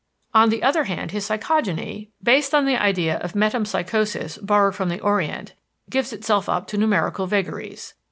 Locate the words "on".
0.33-0.49, 2.55-2.65